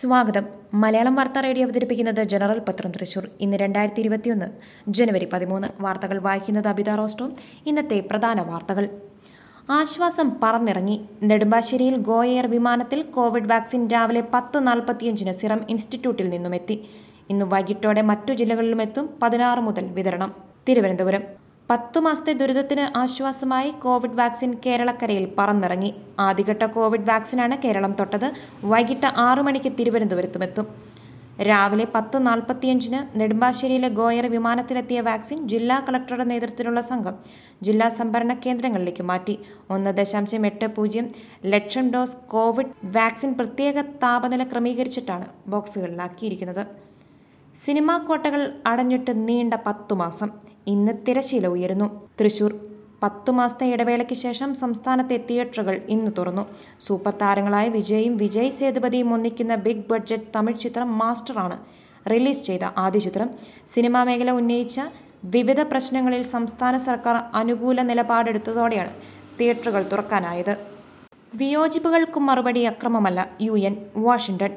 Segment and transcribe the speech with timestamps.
[0.00, 0.44] സ്വാഗതം.
[0.74, 4.46] മലയാളം വാർത്താ റേഡിയോ അവതരിപ്പിക്കുന്നത് ജനറൽ പത്രം തൃശൂർ ഇന്ന് രണ്ടായിരത്തി ഇരുപത്തിയൊന്ന്
[4.88, 5.68] ജനുവരി പതിമൂന്ന്.
[5.80, 7.30] വാർത്തകൾ വായിക്കുന്നത് അബിത റോസ്റ്റോ
[7.66, 8.88] ഇന്നത്തെ പ്രധാന വാർത്തകൾ.
[9.70, 11.08] ആശ്വാസം പറന്നിറങ്ങി.
[11.22, 16.88] നെടുമ്പാശ്ശേരിയിൽ ഗോ എയർ വിമാനത്തിൽ കോവിഡ് വാക്സിൻ രാവിലെ പത്ത് നാൽപ്പത്തിയഞ്ചിന് സിറം ഇൻസ്റ്റിറ്റ്യൂട്ടിൽ നിന്നും എത്തി
[17.30, 20.34] ഇന്ന് വൈകിട്ടോടെ മറ്റു ജില്ലകളിലും എത്തും പതിനാറ് മുതൽ വിതരണം.
[20.68, 21.43] തിരുവനന്തപുരം.
[21.70, 25.90] പത്തു മാസത്തെ ദുരിതത്തിന് ആശ്വാസമായി കോവിഡ് വാക്സിൻ കേരളക്കരയിൽ പറന്നിറങ്ങി.
[26.20, 28.26] ആദ്യഘട്ട കോവിഡ് വാക്സിനാണ് കേരളം തൊട്ടത്.
[28.64, 30.66] വൈകിട്ട് ആറു മണിക്ക് തിരുവനന്തപുരത്തുമെത്തും.
[31.48, 37.16] രാവിലെ പത്ത് നാൽപ്പത്തിയഞ്ചിന് നെടുമ്പാശ്ശേരിയിലെ ഗോയർ വിമാനത്തിലെത്തിയ വാക്സിൻ ജില്ലാ കളക്ടറുടെ നേതൃത്വത്തിലുള്ള സംഘം
[37.62, 39.38] ജില്ലാ സംഭരണ കേന്ദ്രങ്ങളിലേക്ക് മാറ്റി.
[39.70, 41.08] ഒന്ന് ദശാംശം എട്ട് പൂജ്യം
[41.46, 46.64] ലക്ഷം ഡോസ് കോവിഡ് വാക്സിൻ പ്രത്യേക താപനില ക്രമീകരിച്ചിട്ടാണ് ബോക്സുകളിലാക്കിയിരിക്കുന്നത്.
[47.62, 50.30] സിനിമാ കോട്ടകൾ അടഞ്ഞിട്ട് നീണ്ട പത്തു മാസം
[50.66, 51.86] ഇന്ന് തിരശീല ഉയരുന്നു.
[52.20, 52.52] തൃശൂർ
[53.02, 56.44] പത്തു മാസത്തെ ഇടവേളയ്ക്ക് ശേഷം സംസ്ഥാനത്തെ തിയേറ്ററുകൾ ഇന്ന് തുറന്നു.
[56.86, 61.58] സൂപ്പർ താരങ്ങളായ വിജയും വിജയ് സേതുപതിയും ഒന്നിക്കുന്ന ബിഗ് ബഡ്ജറ്റ് തമിഴ് ചിത്രം മാസ്റ്ററാണ്
[62.12, 63.30] റിലീസ് ചെയ്ത ആദ്യ ചിത്രം.
[63.74, 64.80] സിനിമാ മേഖല ഉന്നയിച്ച
[65.36, 68.92] വിവിധ പ്രശ്നങ്ങളിൽ സംസ്ഥാന സർക്കാർ അനുകൂല നിലപാടെടുത്തതോടെയാണ്
[69.38, 70.54] തിയേറ്ററുകൾ തുറക്കാനായത്.
[71.36, 74.52] വിയോജിപ്പുകൾക്കും മറുപടി അക്രമമല്ല യു എൻ വാഷിംഗ്ടൺ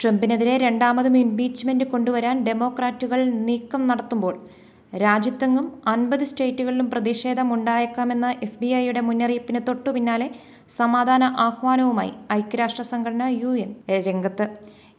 [0.00, 4.34] ട്രംപിനെതിരെ രണ്ടാമതും ഇംപീച്ച്മെന്റ് കൊണ്ടുവരാൻ ഡെമോക്രാറ്റുകൾ നീക്കം നടത്തുമ്പോൾ
[5.04, 10.28] രാജ്യത്തെങ്ങും അൻപത് സ്റ്റേറ്റുകളിലും പ്രതിഷേധം ഉണ്ടായേക്കാമെന്ന എഫ് ബി ഐയുടെ മുന്നറിയിപ്പിന് തൊട്ടു പിന്നാലെ
[10.76, 13.70] സമാധാന ആഹ്വാനവുമായി ഐക്യരാഷ്ട്ര സംഘടന യു എൻ
[14.06, 14.46] രംഗത്ത്.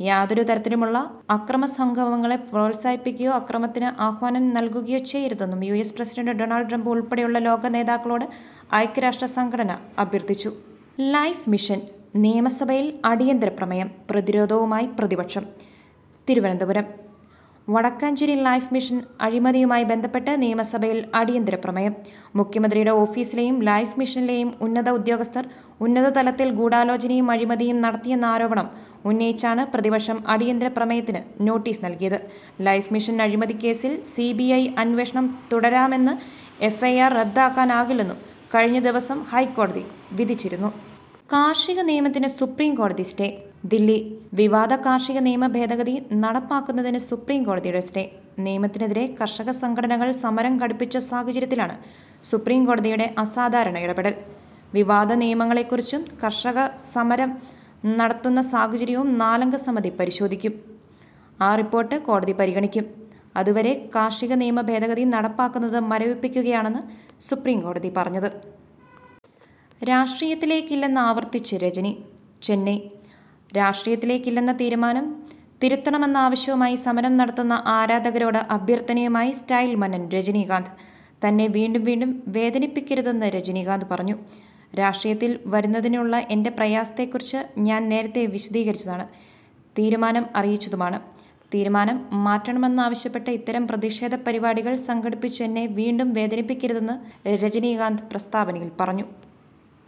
[0.00, 0.98] യാതൊരു തരത്തിലുമുള്ള
[1.30, 8.26] അക്രമ സംഭവങ്ങളെ പ്രോത്സാഹിപ്പിക്കുകയോ അക്രമത്തിന് ആഹ്വാനം നൽകുകയോ ചെയ്യരുതെന്നും U S president Donald Trump ഉൾപ്പെടെയുള്ള ലോക നേതാക്കളോട്
[8.74, 10.52] ഐക്യരാഷ്ട്ര സംഘടന അഭ്യർത്ഥിച്ചു.
[11.16, 11.82] ലൈഫ് മിഷൻ
[12.14, 15.44] നിയമസഭയിൽ അടിയന്തര പ്രമേയം പ്രതിരോധവുമായി പ്രതിപക്ഷം.
[16.28, 16.86] തിരുവനന്തപുരം.
[17.68, 21.94] വടക്കാഞ്ചേരി ലൈഫ് മിഷൻ അഴിമതിയുമായി ബന്ധപ്പെട്ട് നിയമസഭയിൽ അടിയന്തര പ്രമേയം.
[22.36, 25.46] മുഖ്യമന്ത്രിയുടെ ഓഫീസിലെയും ലൈഫ് മിഷനിലെയും ഉന്നത ഉദ്യോഗസ്ഥർ
[25.80, 28.70] ഉന്നത തലത്തിൽ ഗൂഢാലോചനയും അഴിമതിയും നടത്തിയെന്ന ആരോപണം
[29.04, 32.18] ഉന്നയിച്ചാണ് പ്രതിപക്ഷം അടിയന്തര പ്രമേയത്തിന് നോട്ടീസ് നൽകിയത്.
[32.60, 34.28] ലൈഫ് മിഷൻ അഴിമതി കേസിൽ സി
[34.78, 36.16] അന്വേഷണം തുടരാമെന്ന്
[36.64, 38.16] എഫ്ഐആർ റദ്ദാക്കാനാകില്ലെന്നും
[38.54, 40.93] കഴിഞ്ഞ ദിവസം ഹൈക്കോടതി വിധിച്ചിരുന്നു.
[41.28, 43.26] കാർഷിക നിയമത്തിന് സുപ്രീം കോടതി സ്റ്റേ.
[43.70, 43.96] ദില്ലി
[44.38, 48.02] വിവാദ കാർഷിക നിയമ ഭേദഗതി നടപ്പാക്കുന്നതിന് സുപ്രീം കോടതിയുടെ സ്റ്റേ.
[48.46, 51.76] നിയമത്തിനെതിരെ കർഷക സംഘടനകൾ സമരം ഘടിപ്പിച്ച സാഹചര്യത്തിലാണ്
[52.30, 54.14] സുപ്രീം കോടതിയുടെ അസാധാരണ ഇടപെടൽ.
[54.74, 56.58] വിവാദ നിയമങ്ങളെക്കുറിച്ചും കർഷക
[56.94, 57.32] സമരം
[58.00, 60.54] നടത്തുന്ന സാഹചര്യവും നാലംഗ സമിതി പരിശോധിക്കും.
[61.46, 62.86] ആ റിപ്പോർട്ട് കോടതി പരിഗണിക്കും.
[63.36, 66.82] അതുവരെ കാർഷിക നിയമ ഭേദഗതി നടപ്പാക്കുന്നത് മരവിപ്പിക്കുകയാണെന്ന്
[67.28, 68.30] സുപ്രീം കോടതി പറഞ്ഞത്.
[69.88, 71.92] രാഷ്ട്രീയത്തിലേക്കില്ലെന്ന് ആവർത്തിച്ച് രജനി.
[72.42, 72.78] ചെന്നൈ.
[73.56, 75.22] രാഷ്ട്രീയത്തിലേക്കില്ലെന്ന തീരുമാനം
[75.62, 80.70] തിരുത്തണമെന്ന ആവശ്യവുമായി സമരം നടത്തുന്ന ആരാധകരോട് അഭ്യർത്ഥനയുമായി സ്റ്റൈൽ മനൻ രജനീകാന്ത്.
[81.26, 84.16] തന്നെ വീണ്ടും വീണ്ടും വേദനിപ്പിക്കരുതെന്ന് രജനീകാന്ത് പറഞ്ഞു.
[84.78, 89.08] രാഷ്ട്രീയത്തിൽ വരുന്നതിനുള്ള എന്റെ പ്രയാസത്തെക്കുറിച്ച് ഞാൻ നേരത്തെ വിശദീകരിച്ചതാണ്.
[89.78, 91.00] തീരുമാനം അറിയിച്ചതുമാണ്.
[91.54, 96.94] തീരുമാനം മാറ്റണമെന്നാവശ്യപ്പെട്ട ഇത്തരം പ്രതിഷേധ പരിപാടികൾ സംഘടിപ്പിച്ച് എന്നെ വീണ്ടും വേദനിപ്പിക്കരുതെന്ന്
[97.28, 99.04] രജനീകാന്ത് പ്രസ്താവനയിൽ പറഞ്ഞു.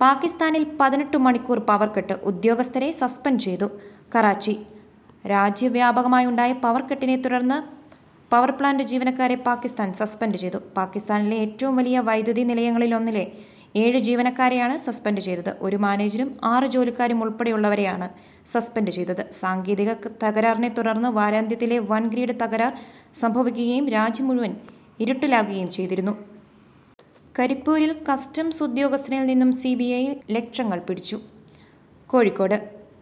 [0.00, 3.66] പാകിസ്ഥാനിൽ പതിനെട്ട് മണിക്കൂർ പവർ കട്ട് ഉദ്യോഗസ്ഥരെ സസ്പെൻഡ് ചെയ്തു.
[4.14, 4.54] കറാച്ചി
[5.32, 7.58] രാജ്യവ്യാപകമായുണ്ടായ പവർ കട്ടിനെ തുടർന്ന്
[8.32, 10.58] പവർ പ്ലാന്റ് ജീവനക്കാരെ പാകിസ്ഥാൻ സസ്പെൻഡ് ചെയ്തു.
[10.76, 13.24] പാകിസ്ഥാനിലെ ഏറ്റവും വലിയ വൈദ്യുതി നിലയങ്ങളിലൊന്നിലെ
[13.76, 15.52] ഏഴ് ജീവനക്കാരെയാണ് സസ്പെൻഡ് ചെയ്തത്.
[15.60, 18.08] ഒരു മാനേജരും ആറ് ജോലിക്കാരും ഉൾപ്പെടെയുള്ളവരെയാണ്
[18.52, 19.24] സസ്പെൻഡ് ചെയ്തത്.
[19.40, 19.90] സാങ്കേതിക
[20.24, 22.72] തകരാറിനെ തുടർന്ന് വാരാന്ത്യത്തിലെ വൻഗ്രീഡ് തകരാർ
[23.22, 24.54] സംഭവിക്കുകയും രാജ്യം മുഴുവൻ
[25.00, 26.33] ഇരുട്ടിലാകുകയും ചെയ്തിരുന്നു.
[27.38, 30.02] കരിപ്പൂരിൽ കസ്റ്റംസ് ഉദ്യോഗസ്ഥനിൽ നിന്നും സി ബി ഐ
[30.34, 31.16] ലക്ഷങ്ങൾ പിടിച്ചു.
[32.10, 32.54] കോഴിക്കോട്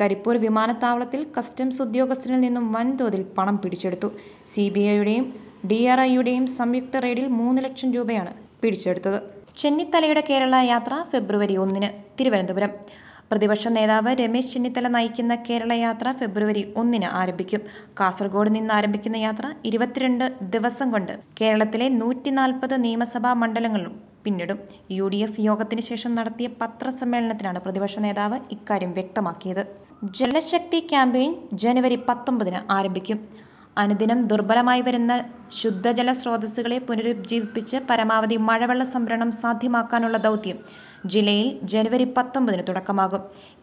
[0.00, 4.08] കരിപ്പൂർ വിമാനത്താവളത്തിൽ കസ്റ്റംസ് ഉദ്യോഗസ്ഥനിൽ നിന്നും വൻതോതിൽ പണം പിടിച്ചെടുത്തു.
[4.52, 5.26] സി ബി ഐയുടെയും
[5.70, 8.32] ഡി ആർ ഐയുടെയും സംയുക്ത റെയ്ഡിൽ മൂന്ന് ലക്ഷം രൂപയാണ്
[8.62, 9.18] പിടിച്ചെടുത്തത്.
[9.56, 12.72] ചെന്നിത്തലയുടെ കേരള യാത്ര ഫെബ്രുവരി ഒന്നിന് തിരുവനന്തപുരം.
[13.30, 17.60] പ്രതിപക്ഷ നേതാവ് രമേശ് ചെന്നിത്തല നയിക്കുന്ന കേരള യാത്ര ഫെബ്രുവരി ഒന്നിന് ആരംഭിക്കും.
[18.00, 20.24] കാസർഗോഡ് നിന്ന് ആരംഭിക്കുന്ന യാത്ര ഇരുപത്തിരണ്ട്
[20.54, 24.58] ദിവസം കൊണ്ട് കേരളത്തിലെ നൂറ്റി നാൽപ്പത് നിയമസഭാ മണ്ഡലങ്ങളിലും പിന്നിടും.
[24.96, 29.62] യു ഡി എഫ് യോഗത്തിന് ശേഷം നടത്തിയ പത്രസമ്മേളനത്തിലാണ് പ്രതിപക്ഷ നേതാവ് ഇക്കാര്യം വ്യക്തമാക്കിയത്.
[30.18, 33.20] ജലശക്തി ക്യാമ്പയിൻ ജനുവരി പത്തൊമ്പതിന് ആരംഭിക്കും.
[33.78, 35.12] അനുദിനം ദുർബലമായി വരുന്ന
[35.60, 40.58] ശുദ്ധജല സ്രോതസ്സുകളെ പുനരുജ്ജീവിപ്പിച്ച് പരമാവധി മഴവെള്ള സംഭരണം സാധ്യമാക്കാനുള്ള ദൗത്യം
[41.06, 43.20] ജില്ലയിൽ ജനുവരി പത്തൊമ്പതിന് തുടക്കമാകും.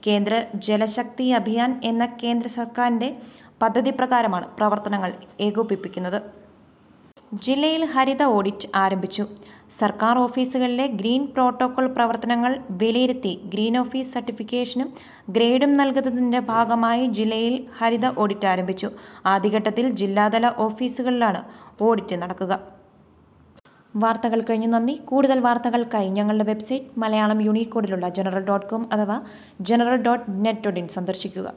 [0.08, 3.16] കേന്ദ്ര ജലശക്തി അഭിയാൻ എന്ന കേന്ദ്ര സർക്കാരിന്റെ
[3.62, 6.22] പദ്ധതി പ്രകാരമാണ് പ്രവർത്തനങ്ങൾ ഏകോപിപ്പിക്കുന്നത്.
[7.34, 9.28] ജില്ലയിൽ ഹരിത ഓഡിറ്റ് ആരംഭിച്ചു.
[9.80, 14.94] സർക്കാർ ഓഫീസുകളിലെ ഗ്രീൻ പ്രോട്ടോകോൾ പ്രവർത്തനങ്ങൾ വിലയിരുത്തി ഗ്രീൻ ഓഫീസ് സർട്ടിഫിക്കേഷനും
[15.30, 18.90] ഗ്രേഡും നൽകുന്നതിന്റെ ഭാഗമായി ജില്ലയിൽ ഹരിത ഓഡിറ്റ് ആരംഭിച്ചു.
[19.26, 21.44] ആദ്യഘട്ടത്തിൽ ജില്ലാതല ഓഫീസുകളിലാണ്
[21.82, 22.77] ഓഡിറ്റ് നടക്കുക.
[23.96, 24.94] വാർത്തകൾ കഴിഞ്ഞു നന്ദി.
[24.94, 29.22] കൂടുതൽ വാർത്തകൾക്കായി ഞങ്ങളുടെ വെബ്സൈറ്റ് മലയാളം യൂണിക്കോഡിലുള്ള ജനറൽ ഡോട്ട് കോം അഥവാ
[29.62, 31.54] general dot net dot in സന്ദർശിക്കുക.